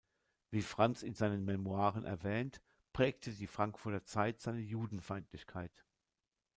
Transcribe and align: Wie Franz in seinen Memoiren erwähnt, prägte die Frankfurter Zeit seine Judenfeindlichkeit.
Wie 0.49 0.63
Franz 0.63 1.03
in 1.03 1.13
seinen 1.13 1.45
Memoiren 1.45 2.05
erwähnt, 2.05 2.59
prägte 2.91 3.31
die 3.33 3.45
Frankfurter 3.45 4.03
Zeit 4.03 4.41
seine 4.41 4.59
Judenfeindlichkeit. 4.61 5.85